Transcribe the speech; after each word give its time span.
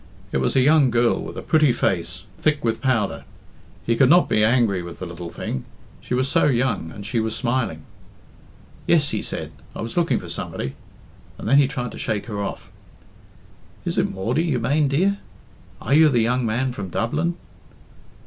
It 0.31 0.37
was 0.37 0.55
a 0.55 0.61
young 0.61 0.89
girl 0.89 1.21
with 1.21 1.37
a 1.37 1.43
pretty 1.43 1.71
face, 1.71 2.23
thick 2.39 2.65
with 2.65 2.81
powder. 2.81 3.23
He 3.85 3.95
could 3.95 4.09
not 4.09 4.27
be 4.27 4.43
angry 4.43 4.81
with 4.81 4.97
the 4.97 5.05
little 5.05 5.29
thing; 5.29 5.63
she 6.01 6.15
was 6.15 6.27
so 6.27 6.45
young, 6.47 6.91
and 6.91 7.05
she 7.05 7.19
was 7.19 7.35
smiling. 7.35 7.83
"Yes," 8.87 9.11
he 9.11 9.21
said, 9.21 9.51
"I 9.75 9.81
was 9.81 9.95
looking 9.95 10.17
for 10.17 10.27
somebody;" 10.27 10.73
and 11.37 11.47
then 11.47 11.59
he 11.59 11.67
tried 11.67 11.91
to 11.91 11.99
shake 11.99 12.25
her 12.25 12.41
off. 12.41 12.71
"Is 13.85 13.95
it 13.99 14.09
Maudie, 14.09 14.45
you 14.45 14.57
mane, 14.57 14.87
dear? 14.87 15.19
Are 15.79 15.93
you 15.93 16.09
the 16.09 16.21
young 16.21 16.47
man 16.47 16.71
from 16.71 16.89
Dublin?" 16.89 17.35